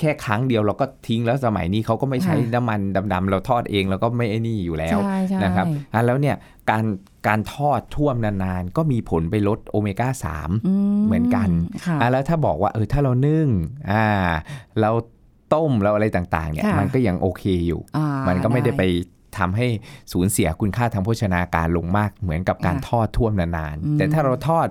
[0.00, 2.80] แค่ครั้งเดียวเราก็ทิ้งแล้วสมัยนี้เขาก็ไม่ใช้ค่ะน้ำมัน
[3.12, 6.36] ดำๆเราทอดเองแล้วก็ไม่ไอ้นี่อยู่แล้วใช่ใช่นะครับอะแล้วเนี่ย
[6.70, 6.84] การ
[7.26, 10.08] การทอดท่วมนานๆ ก็มีผลไปลดโอเมก้า
[10.38, 10.74] 3อื
[11.06, 11.48] เหมือนกัน
[11.86, 13.46] ค่ะอะแล้วถ้าบอกว่าเออถ้าเรานึ่ง
[13.90, 14.04] อ่า
[14.80, 14.90] เรา
[15.54, 18.82] ต้มเราอะไรต่างๆเนี่ยค่ะมันก็ยังโอเคอยู่อ่ามันก็ไม่ได้ด้ไป
[19.38, 19.66] ทำให้
[20.12, 24.68] สูญเสียคุณค่าทางโภชนาการลงมากเหมือนกับการค่ะทอดท่วมนานอืมๆแต่ถ้าเราทอด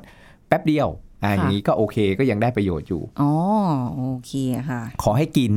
[0.47, 0.89] แป๊บเดียว
[1.23, 3.31] อ่าค่ะอย่างนี้ก็โอเคก็ยังได้ประโยชน์อยู่ อ๋อ
[3.95, 4.31] โอเค
[4.69, 5.51] ค่ะ ขอให้กิน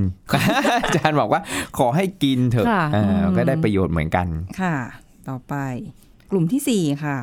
[0.84, 1.40] อาจารย์บอกว่า
[1.78, 4.26] ขอให้กินเถอะค่ะอ่าอืมก็ได้ประโยชน์เหมือนกัน
[4.60, 4.76] ค่ะ
[5.28, 5.54] ต่อไป
[6.30, 7.18] กลุ่มที่สี่ค่ะ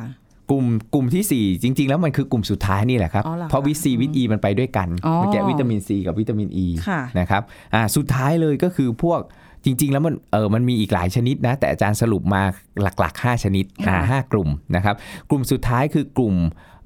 [0.50, 0.64] กลุ่ม
[0.94, 7.42] กลุ่มที่ 4 จริง ๆ แล้วมันคือกลุ่มสุดท้ายนี่แหละครับอ๋อเหรอคะเพราะวิตซีวิตอีมันไปด้วยกันอ๋อเมื่อกี้วิตามินซีกับวิตามินอ e, ีค่ะนะครับ
[7.74, 9.20] อ่าสุดท้ายเลยก็คือพวก
[9.64, 12.42] จริง ๆ แล้วมันเออมันมีอีกหลายชนิดนะแต่อาจารย์สรุปมา
[12.82, 14.94] หลักๆ 5 ชนิดอ่าค่ะห้ากลุ่มนะครับ
[15.30, 16.34] กลุ่มสุดท้ายคือกลุ่ม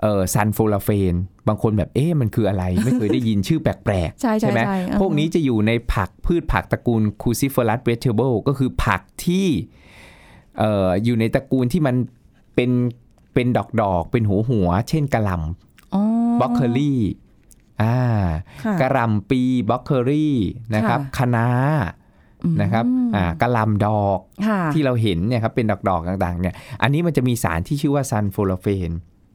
[0.00, 1.14] เอ่อ sulforaphane
[1.48, 9.46] บางคนแบบเอ๊ะมันคืออะไรไม่เคยได้ยินชื่อแปลกๆ ใช่ใช่ไหมใช่เออพวกนี้จะอยู่ในผักพืชผักตระกูลคูซิฟ e รัสเวจเทเบิลก็คือผักที่
[10.58, 11.96] เอ่ออยู่ในตระกูลที่มัน
[12.54, 12.70] เป็น
[13.34, 15.30] เป็นดอกดอกๆเป็นหัวหัวๆเช่นกระหล
[15.94, 17.00] อ๋อำบล็อกเคอรี่
[17.82, 17.96] อ่า
[18.64, 20.34] ค่ะกระหลำปีบล็อกเคอรี่
[20.74, 22.03] นะครับค่ะคะน้าอืม
[22.62, 22.84] นะครับ
[23.16, 28.90] อ่ากะหล่ำดอกค่ะที่เราเห็นเนี่ยครับเป็นดอกดอกๆต่างๆเนี่ยอันนี้มันจะมีสารที่ชื่อว่า sulforaphane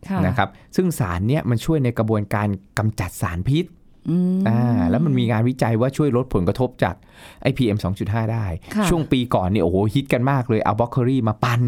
[0.10, 3.66] ค่ะนะครับซึ่งสารเนี่ยมันช่วยในกระบวนการกำจัดสารพิษ
[4.10, 6.96] อืมอ่าแล้วมันมีงานวิจัยว่าช่วยลดผลกระทบจาก
[7.42, 8.46] ไอ PM 2.5ได้
[8.76, 11.62] ค่ะช่วงปีก่อนเนี่ยโอ้โหฮิตกันมากเลยเอาบล็อกเคอรี่มาปัน่น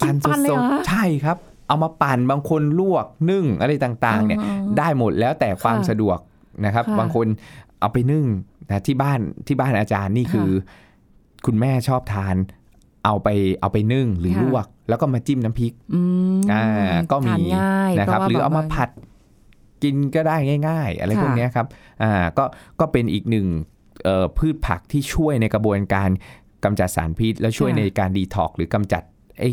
[0.00, 1.36] กินปั่นเลยเหรอๆใช่ครับ
[1.68, 6.18] เอามาปั่นบางคนลวกนึ่งอะไรต่างๆเนี่ยอ๋อได้หมดแล้วแต่ความค่ะสะดวก
[6.64, 7.26] นะครับค่ะบางคน
[7.80, 8.24] เอาไปนึ่ง
[8.68, 10.50] นะที่บ้านที่บ้านอาจารย์นี่คือ
[11.46, 12.36] คุณแม่ชอบทาน
[13.04, 13.28] เอาไป
[13.60, 16.00] เอาไปนึ่งหรือค่ะลวก แล้วก็มาจิ้มน้ำพริกอื
[16.38, 16.66] มอ่า
[17.10, 18.90] ก็มีทานง่ายนะครับพะว่หรือเอามาแบบว่ผัด
[19.82, 20.36] กินก็ได้
[20.68, 21.66] ง่าย ๆ อะไรค่ะพวกเนี้ยครับ
[22.02, 22.44] อ่าก็
[22.80, 23.46] ก็เป็นอีกหนึ่ง
[24.04, 26.10] เอ่อพืชผักที่ช่วยในกระบวนการ
[26.64, 29.02] กำจัดสารพิษ และช่วยในการดีท็อกหรือกำจัด
[29.38, 29.50] ไอ้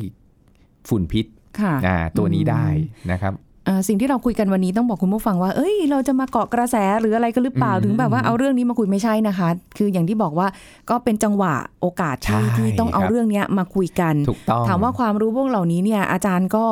[0.90, 1.26] ฝุ่นพิษ
[1.60, 2.66] ค่ะอ่าตัวนี้อืมได้
[3.12, 3.49] นะครับอ่า
[3.88, 10.48] สิ่งที่เราคุยกันวันนี้ต้องบอกคุณผู้ฟังว่า เอ้ย เราจะมาเกาะกระแสหรืออะไรกันหรือเปล่าอืมถึงแบบว่าเอาเรื่องนี้มาคุยไม่ใช่นะคะ คืออย่างที่บอกว่า
[10.90, 16.66] ก็เป็นจังหวะโอกาสที่ใช่ที่ต้องเอาครับเรื่องเนี้ยมาคุยกันถูกต้องถามว่าความรู้พวกเหล่านี้เนี่ยอาจารย์ก็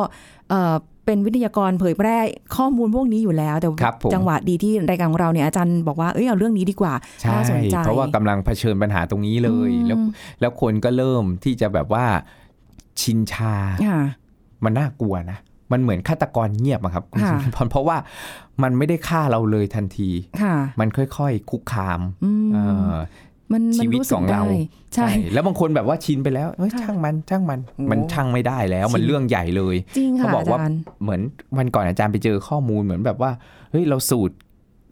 [0.50, 2.18] เอ่อเป็นวิทยากรเผยแพร่
[2.56, 9.98] ข้อมูลพวกนี้อยู่แล้ว แต่ครับผมจังหวะดีที่รายการของเราเนี่ยอาจารย์บอกว่าเอ้ยเอาเรื่องนี้ดีกว่าใช่น่าสนใจเพราะว่ากำลังเผชิญปัญหาตรงนี้เลยอืมแล้ว
[10.40, 12.06] แล้วคนก็เริ่มที่จะแบบว่า
[13.02, 13.56] ชินชา
[13.88, 14.02] ค่ะ
[14.64, 15.38] มันน่ากลัวนะ
[15.72, 17.98] มันเหมือนฆาตกรเงียบอะครับคุณค่ะสิริพรเพราะว่า
[18.64, 20.10] มันไม่ได้ฆ่าเราเลยทันที
[20.42, 22.96] ค่ะมันค่อยๆ คุกคามอืมเอ่อ
[23.54, 24.60] มันมันชีวิตรู้สึกของเราได้
[24.96, 31.22] ใช่ แล้วบางคนแบบว่าชินไปแล้วเฮ้ยค่ะช่างมันช่างมันโอ้มันช่างไม่ได้แล้ว มันชินเรื่องใหญ่เลยจริงเขาค่ะบอกว่าอาจารย์เหมือน
[31.58, 33.32] วันก่อนอาจารย์ไปเจอข้อมูลเหมือนแบบว่า
[33.72, 34.32] เฮ้ยเราสูด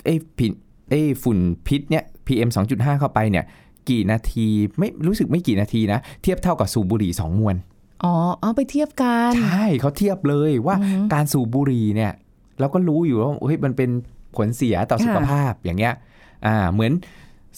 [0.05, 0.51] ไอ้ผิด
[0.89, 3.45] ไอ้ฝุ่นพิษเนี่ย PM 2.5 เข้าไปเนี่ย
[3.89, 4.47] กี่นาที
[4.79, 7.55] ไม่รู้สึกไม่กี่นาทีนะ เทียบเท่ากับสูบบุหรี่สองมวน
[8.03, 10.75] อ๋อเอาไปเทียบกันใช่เขาเทียบเลยว่า
[11.13, 12.11] การสูบบุหรี่เนี่ย
[12.59, 13.89] เราก็รู้อยู่ว่าเฮ้ยมันเป็น
[14.35, 15.93] ผลเสียต่อสุขภาพอย่างเงี้ย
[16.45, 16.91] อ่าเหมือน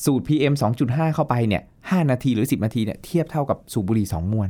[0.06, 4.50] สูตร PM 2.5 เข้าไปเนี่ย5นาทีหรือ 10 นาทีเนี่ยเทียบเท่ากับสูบบุหรี่สองมวน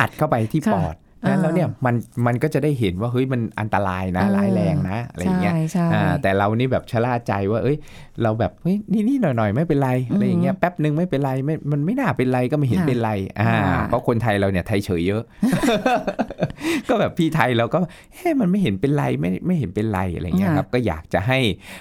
[0.00, 0.94] อัดเข้าไปที่ปอด
[1.26, 1.94] นั้นแล้วเนี่ยมัน
[2.26, 7.76] มันก็จะได้เห็นว่าเฮ้ยมันอันตรายนะร้ายแรงนะอะไรอย่างเงี้ยใช่ใช่อ่าแต่เรานี่แบบชะล่าใจว่าเอ้ย
[8.22, 15.22] เราแบบเฮ้ยนี่นี่หน่อยหน่อยๆไม่เป็นไรอะไรอย่างเงี้ยแป๊บหนึ่งไม่เป็นไรไม่มันไม่น่าเป็นไรก็ไม่เห็นค่ะเป็นไรอ่าค่ะเพราะคนไทยเราเนี่ยไทยเฉยเยอะ
[16.88, 17.78] ก็แบบพี่ไทยเราก็
[18.14, 21.38] เฮ้มันไม่เห็นเป็นไรไม่ไม่เห็นเป็นไรอะไรเงี้ยครับก็อยากจะให้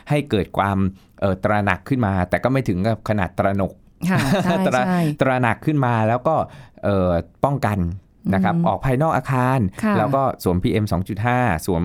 [0.09, 0.77] ให้เกิดความ
[1.21, 3.73] เอ่อตระหนักขึ้นมา แต่ก็ไม่ถึงกับขนาดตระหนก
[4.09, 6.35] ค่ะใช่ตระใช่ตระหนักขึ้นมาแล้วก็
[6.83, 7.11] เอ่อ
[7.45, 7.79] ป้องกัน
[8.33, 10.85] นะครับอืมออกภายนอกอาคารค่ะแล้วก็สวม PM
[11.25, 11.83] 2.5 สวม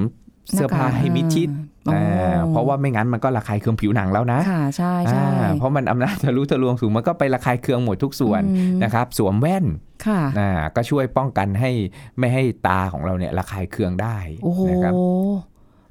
[0.50, 1.50] เสื้อผ้าให้มิดชิด
[1.88, 9.64] อ๋ออ่าเพราะว่าไม่งั้นมันก็ระคายเคืองผิวหนังแล้วนะค่ะใช่ใช่อ่าเพราะมันอำนาจทะลุทะลวงสูงมันก็ไประคายเคืองหมดทุกส่วนอืมนะครับ สวมแว่น
[10.06, 11.70] ค่ะอ่าก็ช่วยป้องกันให้
[12.18, 14.94] ไม่ให้ตาของเราเนี่ยระคายเคืองได้โอ้โหนะครับ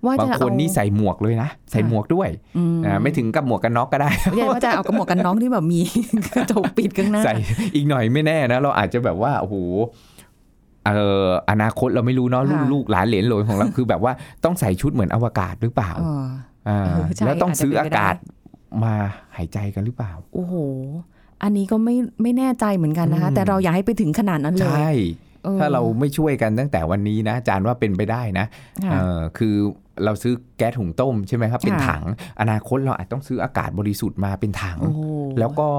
[0.05, 5.81] ว่าบางจะคนเอานี่ใส่หมวกเลยนะ ใส่หมวกด้วยอืมอ่าไม่ถึงกับหมวกกันน็อกก็ได้เรียกว่าจะเอากระหมวกกันน้องที่แบบมี
[6.35, 7.33] กระจกปิดข้างหน้าใส่
[7.75, 9.55] อีกหน่อยไม่แน่นะ เราอาจจะแบบว่าโอ้โห
[10.20, 10.93] เอ่
[11.27, 14.13] ออนาคตเราไม่รู้เนาะลูกค่ะลูกหลานเหลนโหลนของเราคือแบบว่า
[14.43, 16.25] ต้องใส่ชุดเหมือนอวกาศหรือเปล่าเออ
[16.67, 18.15] อ่าเออใช่แล้วต้องซื้ออาจจะเป็นไปได้อากาศ
[18.83, 18.93] มา
[19.37, 20.55] หายใจกันหรือเปล่า โอ้โห
[21.43, 24.91] อันนี้ก็ไม่ไม่แน่ใจเหมือนกันนะคะอืมแต่เราอยากให้ไปถึงขนาดนั้นเลย ใช่
[25.45, 28.45] ออถ้าเราไม่ช่วยกันตั้งแต่วันนี้นะอาจารย์ว่าเป็นไปได้นะ
[28.85, 29.55] ค่ะเออคือ
[30.05, 32.03] เราซื้อแก๊สหุงต้มใช่ไหมครับ เป็นค่ะถัง
[32.41, 35.01] อนาคตเราอาจต้องซื้ออากาศบริสุทธิ์มาเป็นถังโอ้โห
[35.39, 35.69] แล้วก็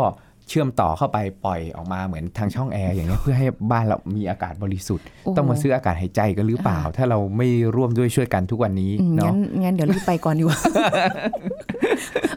[0.48, 10.58] เชื่อมต่อเข้าไปปล่อยออกมาเหมือนทางช่องแอร์อย่างเงี้ยเพื่อให้บ้านเรามีอากาศบริสุทธิ์โโหต้องมาซื้ออากาศหายใจกันหรือเปล่า ถ้าเราไม่ร่วมด้วยช่วยกันทุกวันนี้อืมเนาะงั้นงั้นเดี๋ยวรีบไปก่อนดีกว่า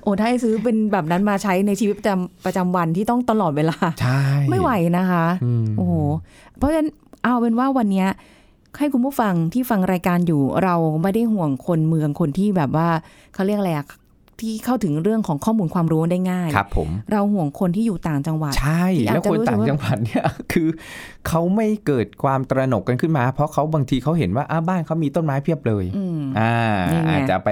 [0.04, 5.94] โอ้ถ้าให้ซื้อเป็นแบบนั้นมาใช้ในชีวิตประจำประจำวันที่ต้องตลอดเวลาใช่ไม่ไหวนะคะอืมโอ้โห
[6.58, 6.90] เพราะฉะนั้น
[7.24, 8.08] เอาเป็นว่าวันเนี้ย
[8.80, 12.88] ให้คุณผู้ฟังที่ฟังรายการอยู่เราไม่ได้ห่วงคนเมืองคนที่แบบว่า
[13.34, 13.88] เขาเรียกอะไรอะ
[14.42, 20.68] ที่เข้าถึงเรื่องของข้อมูลความรู้ได้ง่ายครับผมเราห่วงคนที่อยู่ต่างจังหวัด ใช่ที่อาจแล้วจะคนรู้สึกต่างว่าจังหวัดเนี่ยคือ
[21.28, 26.56] เขาไม่เกิดความตระหนกกันขึ้นมา เพราะเขาบางทีเขาเห็นว่าอ้าบ้านเขามีต้นไม้เพียบเลยอืมอ่า
[26.92, 27.50] นี่ไงอาจจะไป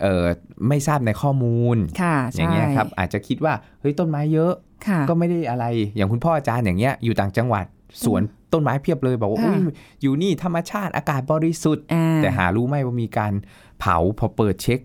[0.00, 0.24] เอ่อ
[0.68, 4.52] ไม่ทราบในข้อมูลค่ะอใช่ย่างเงี้ยครับอาจจะคิดว่าเฮ้ยต้นไม้เยอะ
[4.86, 5.64] ค่ะก็ไม่ได้อะไร
[5.96, 7.64] อย่างคุณพ่ออาจารย์อย่างเงี้ยอยู่ต่างจังหวัด
[8.04, 13.32] สวนต้นไม้เพียบเลยบอกว่าค่ะอุ้ยอยู่นี่ธรรมชาติอากาศบริสุทธิ์อ่าแต่หารู้ไหมว่ามีการ
[13.80, 14.80] เผาพอเปิดเช็ค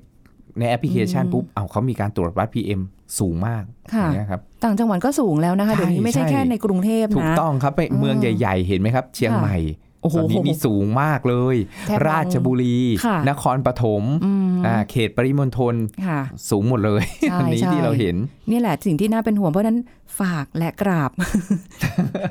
[0.60, 2.82] ในแอปพลิเคชันอืมปุ๊บเอาเขามีการตรวจวัด PM
[3.20, 9.58] สูงมากค่ะอย่างเงี้ยครับต่างจังหวัดก็สูงแล้วนะคะใช่เดี๋ยวนี้ไม่ใช่ใช่แค่ในกรุงเทพถูกนะต้องครับไปอืมเมืองใหญ่ ๆ เห็นไหมครับ เชียงค่ะใหม่
[10.02, 11.56] โอ้โหตอนนี้นี่สูงมากเลย
[11.88, 15.76] แทบมองราชบุรีค่ะนครปฐมอืมอ่าเขตปริมณฑล
[16.08, 18.16] ค่ะสูงหมดเลยใช่อันนี้ใช่ที่เราเห็น
[18.52, 19.80] นี่แหละสิ่งที่น่าเป็นห่วงเพราะฉะนั้น
[20.20, 21.12] ฝากและกราบ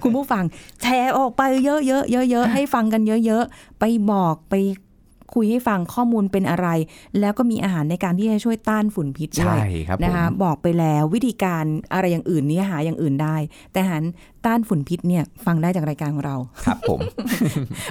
[0.03, 0.45] คุณผู้ฟัง
[0.83, 4.55] แชร์ออกไปเยอะๆเยอะๆให้ฟังกันเยอะ ๆ ไปบอกไป
[5.35, 6.69] คุยให้ฟังข้อมูลเป็นอะไร
[7.21, 11.65] แล้วก็มีอาหารในการที่จะช่วยต้านฝุ่นพิษด้วใช่ยครับผมนะคะบอกไปแล้ววิธีการ
[11.95, 13.37] อะไรอย่างอื่นเนี้หาอย่างอื่นได้
[13.73, 14.03] แต่อาหาร
[14.47, 17.01] ต้านฝุ่นพิษเนี่ยฟังได้จากรายการของเราครับผม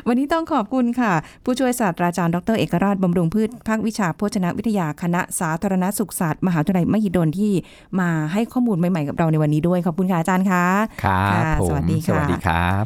[0.08, 7.52] วันนี้ต้องขอบคุณค่ะ ผู้ช่วยศาสตราจารย์ดรเอกราชบำรุงพืชภาควิชาโภชนาวิทยาคณะสาธารณสุขศาสตร์มหาวิทยาลัยมหิดลที่
[8.00, 10.65] มาให้ข้อมูลใหม่ๆกับเราในวันนี้ด้วยขอบคุณค่ะอาจารย์คะ
[11.04, 12.86] ครับค่ะผมสวัสดีค่ะสวัสดีครับ